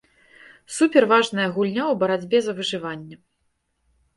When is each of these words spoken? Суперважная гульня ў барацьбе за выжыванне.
Суперважная 0.77 1.45
гульня 1.57 1.83
ў 1.83 1.93
барацьбе 2.05 2.37
за 2.47 2.53
выжыванне. 2.61 3.15